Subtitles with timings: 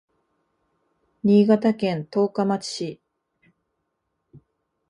[1.23, 3.01] 新潟県十日町市